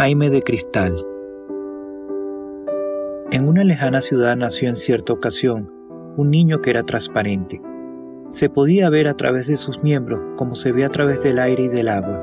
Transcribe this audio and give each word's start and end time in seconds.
Jaime 0.00 0.30
de 0.30 0.40
Cristal 0.40 1.06
En 3.32 3.46
una 3.46 3.64
lejana 3.64 4.00
ciudad 4.00 4.34
nació 4.34 4.70
en 4.70 4.76
cierta 4.76 5.12
ocasión 5.12 5.70
un 6.16 6.30
niño 6.30 6.62
que 6.62 6.70
era 6.70 6.84
transparente. 6.84 7.60
Se 8.30 8.48
podía 8.48 8.88
ver 8.88 9.08
a 9.08 9.16
través 9.18 9.46
de 9.46 9.58
sus 9.58 9.82
miembros 9.82 10.18
como 10.38 10.54
se 10.54 10.72
ve 10.72 10.86
a 10.86 10.88
través 10.88 11.20
del 11.20 11.38
aire 11.38 11.64
y 11.64 11.68
del 11.68 11.88
agua. 11.88 12.18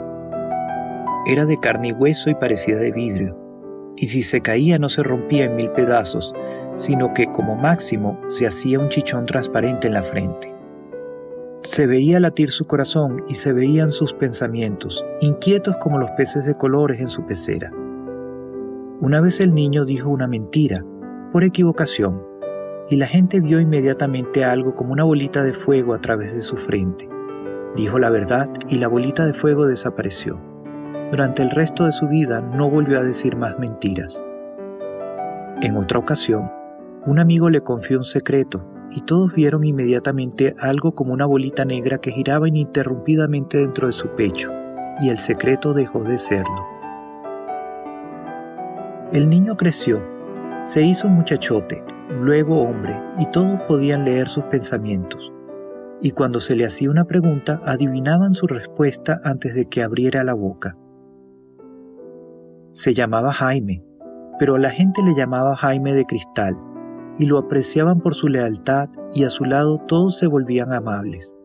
Era 1.28 1.46
de 1.46 1.56
carne 1.58 1.90
y 1.90 1.92
hueso 1.92 2.32
y 2.32 2.34
parecía 2.34 2.78
de 2.78 2.92
vidrio, 2.92 3.38
y 3.96 4.08
si 4.08 4.24
se 4.24 4.42
caía 4.42 4.80
no 4.80 4.90
se 4.90 5.04
rompía 5.04 5.46
en 5.46 5.56
mil 5.56 5.70
pedazos, 5.70 6.34
sino 6.78 7.14
que 7.14 7.32
como 7.32 7.56
máximo 7.56 8.20
se 8.28 8.48
hacía 8.48 8.80
un 8.80 8.90
chichón 8.90 9.28
transparente 9.28 9.86
en 9.86 9.94
la 9.94 10.02
frente. 10.02 10.57
Se 11.68 11.86
veía 11.86 12.22
latir 12.22 12.52
su 12.52 12.66
corazón 12.66 13.26
y 13.28 13.36
se 13.36 13.52
veían 13.52 13.92
sus 13.92 14.14
pensamientos, 14.14 15.04
inquietos 15.20 15.76
como 15.82 16.00
los 16.00 16.10
peces 16.12 16.46
de 16.46 16.56
colores 16.56 17.02
en 17.02 17.10
su 17.10 17.26
pecera. 17.26 17.74
Una 19.02 19.20
vez 19.20 19.42
el 19.42 19.54
niño 19.54 19.84
dijo 19.84 20.10
una 20.10 20.30
mentira, 20.30 20.86
por 21.34 21.44
equivocación, 21.44 22.24
y 22.90 22.96
la 22.96 23.06
gente 23.06 23.42
vio 23.42 23.60
inmediatamente 23.60 24.46
algo 24.46 24.76
como 24.76 24.94
una 24.94 25.04
bolita 25.04 25.44
de 25.44 25.54
fuego 25.54 25.94
a 25.94 26.00
través 26.00 26.34
de 26.34 26.40
su 26.40 26.56
frente. 26.56 27.10
Dijo 27.76 28.00
la 28.00 28.12
verdad 28.12 28.48
y 28.70 28.78
la 28.78 28.88
bolita 28.88 29.26
de 29.26 29.34
fuego 29.34 29.68
desapareció. 29.68 30.40
Durante 31.12 31.42
el 31.44 31.50
resto 31.50 31.84
de 31.84 31.92
su 31.92 32.08
vida 32.08 32.40
no 32.40 32.70
volvió 32.70 32.98
a 32.98 33.04
decir 33.04 33.36
más 33.36 33.60
mentiras. 33.60 34.24
En 35.62 35.76
otra 35.76 36.00
ocasión, 36.00 36.50
un 37.06 37.20
amigo 37.20 37.50
le 37.50 37.60
confió 37.60 37.98
un 37.98 38.06
secreto 38.06 38.66
y 38.92 39.02
todos 39.02 39.34
vieron 39.34 39.64
inmediatamente 39.64 40.56
algo 40.60 40.94
como 40.94 41.14
una 41.14 41.26
bolita 41.26 41.66
negra 41.66 41.98
que 41.98 42.12
giraba 42.12 42.48
ininterrumpidamente 42.48 43.58
dentro 43.58 43.88
de 43.88 43.94
su 43.94 44.10
pecho, 44.10 44.52
y 45.02 45.10
el 45.10 45.20
secreto 45.20 45.74
dejó 45.74 46.04
de 46.04 46.18
serlo. 46.18 46.66
El 49.12 49.30
niño 49.30 49.56
creció, 49.56 50.04
se 50.66 50.82
hizo 50.82 51.08
muchachote, 51.08 51.84
luego 52.20 52.62
hombre, 52.62 53.02
y 53.20 53.26
todos 53.32 53.62
podían 53.68 54.06
leer 54.06 54.28
sus 54.28 54.44
pensamientos. 54.46 55.32
Y 56.02 56.12
cuando 56.12 56.40
se 56.40 56.56
le 56.56 56.66
hacía 56.66 56.92
una 56.92 57.06
pregunta, 57.06 57.62
adivinaban 57.66 58.34
su 58.34 58.48
respuesta 58.48 59.20
antes 59.24 59.56
de 59.56 59.66
que 59.66 59.82
abriera 59.82 60.24
la 60.24 60.34
boca. 60.34 60.78
Se 62.74 62.94
llamaba 62.94 63.32
Jaime, 63.32 63.84
pero 64.40 64.58
la 64.58 64.70
gente 64.70 65.02
le 65.04 65.16
llamaba 65.16 65.56
Jaime 65.56 65.94
de 65.94 66.06
Cristal, 66.06 66.56
y 67.20 67.26
lo 67.26 67.38
apreciaban 67.38 68.00
por 68.00 68.16
su 68.16 68.28
lealtad 68.28 68.90
y 69.14 69.24
a 69.24 69.30
su 69.30 69.46
lado 69.46 69.80
todos 69.88 70.18
se 70.18 70.28
volvían 70.28 70.74
amables. 70.74 71.36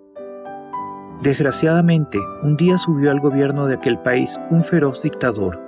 Desgraciadamente, 1.23 2.19
un 2.43 2.57
día 2.57 2.79
subió 2.79 3.11
al 3.11 3.21
gobierno 3.21 3.67
de 3.67 3.75
aquel 3.75 3.99
país 4.01 4.41
un 4.51 4.65
feroz 4.65 5.03
dictador, 5.03 5.61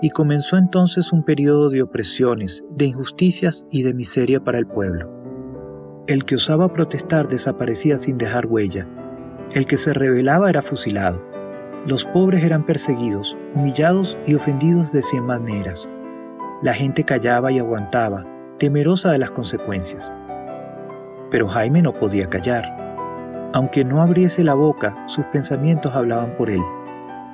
y 0.00 0.10
comenzó 0.10 0.56
entonces 0.56 1.12
un 1.12 1.24
periodo 1.24 1.70
de 1.70 1.82
opresiones, 1.82 2.64
de 2.70 2.86
injusticias 2.86 3.66
y 3.70 3.82
de 3.82 3.94
miseria 3.94 4.42
para 4.42 4.58
el 4.58 4.66
pueblo. 4.66 5.10
El 6.06 6.24
que 6.24 6.34
osaba 6.36 6.72
protestar 6.72 7.28
desaparecía 7.28 7.98
sin 7.98 8.18
dejar 8.18 8.46
huella, 8.46 8.88
el 9.52 9.66
que 9.66 9.76
se 9.76 9.92
rebelaba 9.92 10.48
era 10.48 10.62
fusilado, 10.62 11.22
los 11.86 12.06
pobres 12.06 12.42
eran 12.42 12.64
perseguidos, 12.64 13.36
humillados 13.54 14.16
y 14.26 14.34
ofendidos 14.34 14.90
de 14.90 15.02
cien 15.02 15.26
maneras. 15.26 15.90
La 16.62 16.72
gente 16.72 17.04
callaba 17.04 17.52
y 17.52 17.58
aguantaba, 17.58 18.24
temerosa 18.58 19.12
de 19.12 19.18
las 19.18 19.30
consecuencias. 19.30 20.12
Pero 21.30 21.48
Jaime 21.48 21.82
no 21.82 21.92
podía 21.92 22.26
callar. 22.26 22.64
Aunque 23.52 23.84
no 23.84 24.00
abriese 24.00 24.44
la 24.44 24.54
boca, 24.54 24.94
sus 25.06 25.24
pensamientos 25.26 25.94
hablaban 25.94 26.36
por 26.36 26.50
él. 26.50 26.62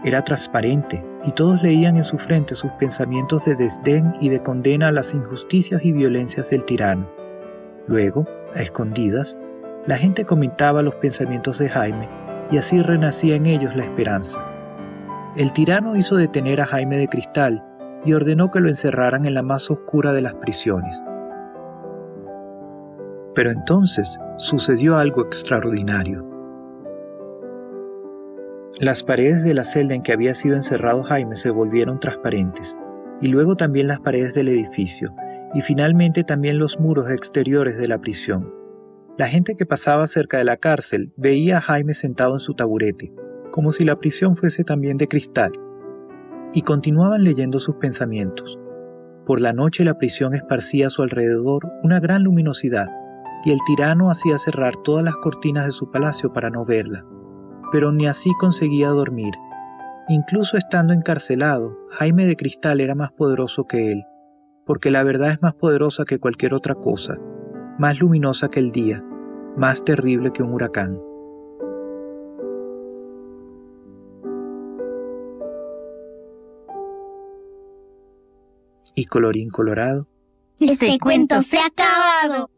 Era 0.05 0.23
transparente 0.23 1.05
y 1.25 1.33
todos 1.33 1.63
leían 1.63 1.97
en 1.97 2.05
su 2.05 2.19
frente 2.19 2.55
sus 2.55 2.71
pensamientos 2.73 3.45
de 3.45 3.55
desdén 3.55 4.15
y 4.21 4.31
de 4.31 4.43
condena 4.43 4.89
a 4.89 4.93
las 4.93 5.15
injusticias 5.15 5.85
y 5.85 5.93
violencias 5.93 6.51
del 6.51 6.65
tirano. 6.65 7.09
Luego, 7.87 8.27
a 8.55 8.63
escondidas, 8.63 9.37
la 9.87 9.97
gente 9.97 10.25
comentaba 10.25 10.83
los 10.83 10.95
pensamientos 10.97 11.59
de 11.59 11.69
Jaime 11.69 12.09
y 12.51 12.59
así 12.59 12.83
renacía 12.83 13.37
en 13.37 13.47
ellos 13.47 13.75
la 13.77 13.85
esperanza. 13.85 14.45
El 15.37 15.53
tirano 15.53 15.97
hizo 15.97 16.17
detener 16.17 16.61
a 16.61 16.67
Jaime 16.67 16.97
de 16.97 17.09
Cristal 17.09 17.65
y 18.05 18.15
ordenó 18.15 18.51
que 18.51 18.61
lo 18.61 18.69
encerraran 18.69 19.27
en 19.27 19.35
la 19.35 19.43
más 19.43 19.71
oscura 19.71 20.13
de 20.13 20.23
las 20.23 20.35
prisiones. 20.35 21.03
Pero 23.35 23.51
entonces 23.51 24.19
sucedió 24.37 24.97
algo 24.97 25.25
extraordinario. 25.25 26.27
Las 28.79 29.03
paredes 29.03 29.45
de 29.45 29.53
la 29.53 29.65
celda 29.65 29.95
en 29.95 30.03
que 30.03 30.13
había 30.13 30.35
sido 30.35 30.57
encerrado 30.57 31.03
Jaime 31.03 31.37
se 31.37 31.51
volvieron 31.51 32.01
transparentes, 32.01 32.79
y 33.21 33.29
luego 33.29 33.57
también 33.57 33.89
las 33.89 34.01
paredes 34.01 34.35
del 34.35 34.49
edificio, 34.49 35.15
y 35.53 35.61
finalmente 35.61 36.25
también 36.25 36.59
los 36.59 36.81
muros 36.81 37.11
exteriores 37.11 37.79
de 37.79 37.89
la 37.89 38.01
prisión. 38.01 38.55
La 39.19 39.27
gente 39.27 39.57
que 39.57 39.67
pasaba 39.67 40.07
cerca 40.07 40.39
de 40.39 40.45
la 40.45 40.57
cárcel 40.57 41.13
veía 41.17 41.59
a 41.59 41.61
Jaime 41.61 41.93
sentado 41.95 42.35
en 42.35 42.41
su 42.41 42.55
taburete, 42.55 43.13
como 43.51 43.71
si 43.73 43.85
la 43.85 43.99
prisión 43.99 44.37
fuese 44.37 44.65
también 44.65 44.97
de 44.97 45.09
cristal, 45.09 45.53
y 46.55 46.63
continuaban 46.63 47.25
leyendo 47.25 47.59
sus 47.59 47.77
pensamientos. 47.77 48.59
Por 49.27 49.41
la 49.41 49.53
noche 49.53 49.85
la 49.85 49.99
prisión 49.99 50.35
esparcía 50.35 50.87
a 50.87 50.91
su 50.91 51.03
alrededor 51.03 51.71
una 51.83 52.01
gran 52.01 52.23
luminosidad, 52.25 52.89
y 53.45 53.53
el 53.53 53.59
tirano 53.67 54.11
hacía 54.11 54.39
cerrar 54.39 54.77
todas 54.77 55.05
las 55.05 55.17
cortinas 55.17 55.67
de 55.67 55.73
su 55.73 55.91
palacio 55.91 56.33
para 56.33 56.51
no 56.51 56.65
verla. 56.65 57.05
Pero 57.73 57.93
ni 57.93 58.06
así 58.06 58.31
conseguía 58.39 58.89
dormir. 58.89 59.34
Incluso 60.09 60.56
estando 60.56 60.93
encarcelado, 60.93 61.78
Jaime 61.91 62.27
de 62.27 62.37
Cristal 62.37 62.81
era 62.81 62.95
más 62.95 63.12
poderoso 63.12 63.65
que 63.65 63.93
él, 63.93 64.05
porque 64.67 64.91
la 64.91 65.03
verdad 65.03 65.31
es 65.31 65.41
más 65.41 65.55
poderosa 65.55 66.05
que 66.05 66.19
cualquier 66.19 66.55
otra 66.55 66.75
cosa, 66.75 67.17
más 67.78 68.01
luminosa 68.01 68.49
que 68.49 68.61
el 68.61 68.73
día, 68.73 69.05
más 69.57 69.84
terrible 69.84 70.33
que 70.33 70.43
un 70.43 70.53
huracán. 70.53 71.01
Y 78.97 79.07
colorín 79.07 79.49
colorado. 79.49 80.09
Este 80.59 80.99
cuento 80.99 81.41
se 81.43 81.59
ha 81.59 81.67
acabado. 81.67 82.51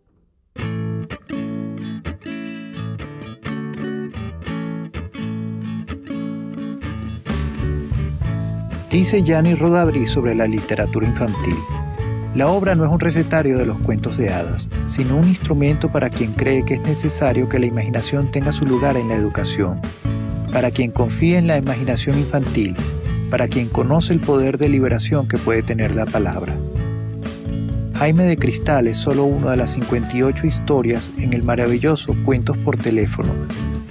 Dice 8.92 9.22
Gianni 9.22 9.54
Rodabri 9.54 10.04
sobre 10.04 10.34
la 10.34 10.46
literatura 10.46 11.06
infantil. 11.06 11.56
La 12.34 12.48
obra 12.48 12.74
no 12.74 12.84
es 12.84 12.90
un 12.90 13.00
recetario 13.00 13.56
de 13.56 13.64
los 13.64 13.78
cuentos 13.78 14.18
de 14.18 14.30
hadas, 14.30 14.68
sino 14.84 15.16
un 15.16 15.28
instrumento 15.28 15.90
para 15.90 16.10
quien 16.10 16.34
cree 16.34 16.62
que 16.62 16.74
es 16.74 16.82
necesario 16.82 17.48
que 17.48 17.58
la 17.58 17.64
imaginación 17.64 18.30
tenga 18.30 18.52
su 18.52 18.66
lugar 18.66 18.98
en 18.98 19.08
la 19.08 19.14
educación, 19.14 19.80
para 20.52 20.70
quien 20.70 20.90
confía 20.90 21.38
en 21.38 21.46
la 21.46 21.56
imaginación 21.56 22.18
infantil, 22.18 22.76
para 23.30 23.48
quien 23.48 23.70
conoce 23.70 24.12
el 24.12 24.20
poder 24.20 24.58
de 24.58 24.68
liberación 24.68 25.26
que 25.26 25.38
puede 25.38 25.62
tener 25.62 25.94
la 25.94 26.04
palabra. 26.04 26.54
Jaime 27.94 28.24
de 28.24 28.36
Cristal 28.36 28.88
es 28.88 28.98
solo 28.98 29.24
una 29.24 29.52
de 29.52 29.56
las 29.56 29.70
58 29.70 30.46
historias 30.46 31.12
en 31.16 31.32
el 31.32 31.44
maravilloso 31.44 32.14
Cuentos 32.26 32.58
por 32.58 32.76
teléfono, 32.76 33.32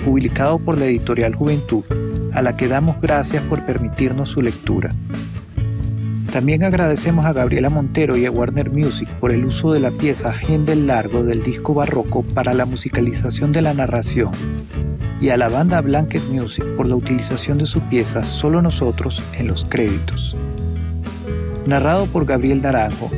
publicado 0.06 0.60
por 0.60 0.78
la 0.78 0.86
editorial 0.86 1.34
Juventud 1.34 1.84
a 2.34 2.42
la 2.42 2.56
que 2.56 2.68
damos 2.68 3.00
gracias 3.02 3.44
por 3.44 3.66
permitirnos 3.66 4.30
su 4.30 4.42
lectura. 4.42 4.90
También 6.32 6.64
agradecemos 6.64 7.26
a 7.26 7.34
Gabriela 7.34 7.70
Montero 7.70 8.16
y 8.16 8.26
a 8.26 8.32
Warner 8.32 8.72
Music 8.72 9.10
por 9.20 9.32
el 9.32 9.44
uso 9.44 9.74
de 9.74 9.82
la 9.82 9.92
pieza 9.92 10.32
Gendel 10.32 10.88
Largo 10.88 11.26
del 11.26 11.44
disco 11.44 11.74
barroco 11.74 12.24
para 12.24 12.54
la 12.54 12.66
musicalización 12.66 13.52
de 13.52 13.62
la 13.62 13.74
narración 13.74 14.32
y 15.20 15.30
a 15.30 15.38
la 15.38 15.50
banda 15.50 15.82
Blanket 15.82 16.24
Music 16.30 16.66
por 16.78 16.88
la 16.88 16.96
utilización 16.96 17.58
de 17.58 17.66
su 17.66 17.82
pieza 17.82 18.24
Solo 18.24 18.62
Nosotros 18.62 19.22
en 19.38 19.48
los 19.48 19.66
créditos. 19.66 20.38
Narrado 21.66 22.06
por 22.06 22.26
Gabriel 22.26 22.62
Naranjo, 22.62 23.12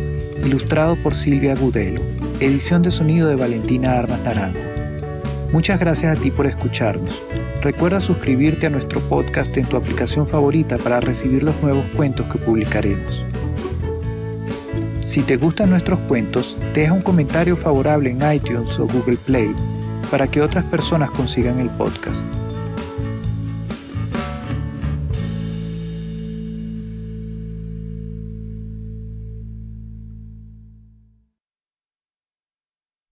ilustrado 0.44 0.96
por 1.04 1.14
Silvia 1.14 1.56
Gudelo, 1.56 2.02
edición 2.40 2.82
de 2.82 2.90
sonido 2.90 3.28
de 3.28 3.36
Valentina 3.36 3.94
Armas 3.94 4.22
Naranjo. 4.24 4.73
Muchas 5.54 5.80
gracias 5.80 6.18
a 6.18 6.20
ti 6.20 6.32
por 6.32 6.48
escucharnos. 6.48 7.22
Recuerda 7.62 8.02
suscribirte 8.02 8.66
a 8.66 8.72
nuestro 8.72 9.00
podcast 9.02 9.56
en 9.56 9.68
tu 9.68 9.78
aplicación 9.78 10.26
favorita 10.26 10.80
para 10.80 11.00
recibir 11.00 11.44
los 11.44 11.62
nuevos 11.62 11.86
cuentos 11.96 12.26
que 12.26 12.40
publicaremos. 12.40 13.24
Si 15.06 15.22
te 15.22 15.38
gustan 15.38 15.70
nuestros 15.70 16.00
cuentos, 16.08 16.58
deja 16.74 16.94
un 16.94 17.04
comentario 17.04 17.56
favorable 17.56 18.10
en 18.10 18.34
iTunes 18.34 18.80
o 18.80 18.88
Google 18.88 19.18
Play 19.18 19.54
para 20.10 20.28
que 20.28 20.42
otras 20.42 20.64
personas 20.64 21.12
consigan 21.12 21.60
el 21.60 21.70
podcast. 21.70 22.26